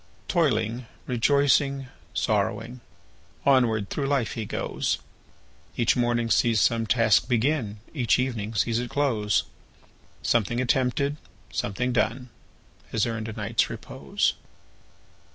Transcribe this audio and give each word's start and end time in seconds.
Toiling,—rejoicing,—sorrowing, 0.27 2.81
Onward 3.45 3.91
through 3.91 4.07
life 4.07 4.31
he 4.31 4.45
goes; 4.45 4.97
Each 5.77 5.95
morning 5.95 6.31
sees 6.31 6.59
some 6.59 6.87
task 6.87 7.29
begin, 7.29 7.77
Each 7.93 8.17
evening 8.17 8.55
sees 8.55 8.79
it 8.79 8.89
close; 8.89 9.43
Something 10.23 10.59
attempted, 10.59 11.17
something 11.53 11.93
done. 11.93 12.29
Has 12.91 13.05
earned 13.05 13.27
a 13.27 13.33
night's 13.33 13.69
repose. 13.69 14.33